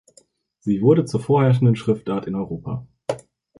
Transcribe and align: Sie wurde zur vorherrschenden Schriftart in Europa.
Sie 0.57 0.81
wurde 0.81 1.05
zur 1.05 1.19
vorherrschenden 1.19 1.75
Schriftart 1.75 2.25
in 2.25 2.33
Europa. 2.33 2.87